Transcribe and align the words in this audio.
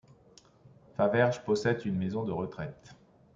Faverges 0.97 1.37
possède 1.43 1.85
une 1.85 1.95
maison 1.99 2.23
de 2.23 2.31
retraite. 2.31 2.95